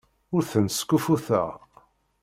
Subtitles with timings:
[0.35, 1.49] Ur tent-skuffuteɣ.